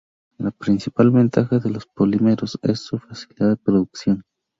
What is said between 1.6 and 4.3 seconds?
los polímeros es su facilidad de producción.